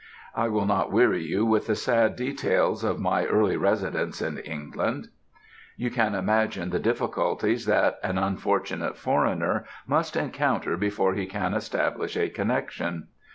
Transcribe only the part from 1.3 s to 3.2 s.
with the sad details of